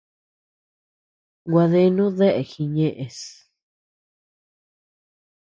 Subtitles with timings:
[1.51, 3.19] Gua deanu dea jiñeʼes.